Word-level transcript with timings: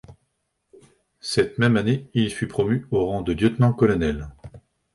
Cette 1.19 1.59
même 1.59 1.77
année, 1.77 2.09
il 2.15 2.31
fut 2.31 2.47
promu 2.47 2.87
au 2.89 3.05
rang 3.05 3.21
de 3.21 3.33
lieutenant-colonel. 3.33 4.29